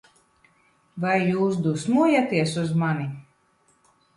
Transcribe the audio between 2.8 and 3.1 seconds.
mani?